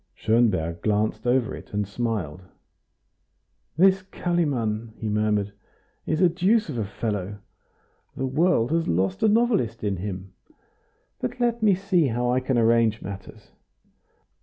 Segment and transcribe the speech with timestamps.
[0.15, 2.41] Schonberg glanced over it, and smiled.
[3.77, 5.53] "This Kalimann," he murmured,
[6.07, 7.37] "is a deuce of a fellow.
[8.17, 10.33] The world has lost a novelist in him.
[11.19, 13.51] But let me see how I can arrange matters.